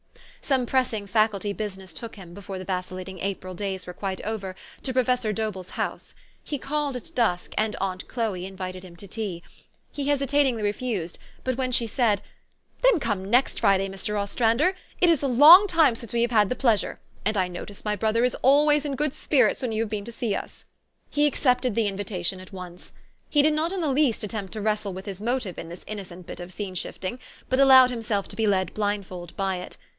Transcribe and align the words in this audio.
Some 0.43 0.65
pressing 0.65 1.05
Faculty 1.05 1.53
business 1.53 1.93
took 1.93 2.15
him, 2.17 2.33
before 2.33 2.57
the 2.57 2.65
vacillating 2.65 3.19
April 3.19 3.53
days 3.53 3.85
were 3.85 3.93
quite 3.93 4.19
over, 4.25 4.55
to 4.83 4.91
Pro 4.91 5.03
fessor 5.03 5.31
Dobell's 5.31 5.69
house. 5.69 6.15
He 6.43 6.57
called 6.57 6.95
at 6.97 7.13
dusk, 7.15 7.53
and 7.57 7.75
aunt 7.79 8.07
Chloe 8.09 8.45
invited 8.47 8.83
him 8.83 8.95
to 8.97 9.07
tea. 9.07 9.43
He 9.91 10.07
hesitatingly 10.07 10.63
refused; 10.63 11.19
but 11.45 11.55
when 11.57 11.71
she 11.71 11.85
said, 11.87 12.21
"Then 12.81 12.99
come 12.99 13.29
next 13.29 13.59
Friday, 13.61 13.87
Mr. 13.87 14.17
Ostrander: 14.19 14.73
it 14.99 15.09
is 15.09 15.21
a 15.23 15.27
long 15.27 15.67
time 15.67 15.95
since 15.95 16.11
we 16.11 16.23
have 16.23 16.31
had 16.31 16.49
the 16.49 16.55
pleasure, 16.55 16.99
and 17.23 17.37
I 17.37 17.47
notice 17.47 17.85
my 17.85 17.95
brother 17.95 18.23
is 18.25 18.35
always 18.41 18.83
in 18.83 18.95
good 18.95 19.13
spirits 19.13 19.61
when 19.61 19.71
you 19.71 19.83
have 19.83 19.89
been 19.91 20.03
to 20.05 20.11
see 20.11 20.33
us," 20.35 20.65
he 21.11 21.27
accepted 21.27 21.75
the 21.75 21.87
invitation 21.87 22.39
at 22.39 22.51
once. 22.51 22.91
He 23.29 23.43
did 23.43 23.53
not 23.53 23.71
in 23.71 23.79
the 23.79 23.87
least 23.89 24.23
attempt 24.23 24.51
to 24.53 24.61
wrestle 24.61 24.91
with 24.91 25.05
his 25.05 25.21
motive 25.21 25.57
in 25.59 25.69
this 25.69 25.85
innocent 25.87 26.25
bit 26.25 26.39
of 26.39 26.51
scene 26.51 26.73
shifting, 26.75 27.17
THE 27.17 27.19
STORY 27.19 27.21
OF 27.21 27.43
AVIS. 27.43 27.47
75 27.47 27.49
but 27.49 27.59
allowed 27.63 27.89
himself 27.91 28.27
to 28.29 28.35
be 28.35 28.47
led 28.47 28.73
blindfold 28.73 29.37
by 29.37 29.55
it. 29.57 29.77